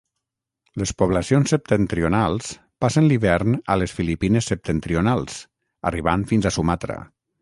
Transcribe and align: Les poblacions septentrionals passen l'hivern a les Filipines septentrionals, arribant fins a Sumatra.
Les 0.83 0.93
poblacions 1.01 1.51
septentrionals 1.55 2.49
passen 2.85 3.09
l'hivern 3.11 3.59
a 3.75 3.77
les 3.83 3.93
Filipines 3.99 4.49
septentrionals, 4.55 5.37
arribant 5.91 6.25
fins 6.33 6.49
a 6.51 6.55
Sumatra. 6.57 6.99